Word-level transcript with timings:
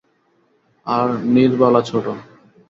আর 0.87 1.07
নীরবালা 1.33 1.81
ছোটো। 1.81 2.13